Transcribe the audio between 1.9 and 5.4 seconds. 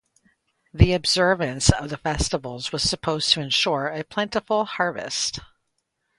the festivals was supposed to ensure a plentiful harvest.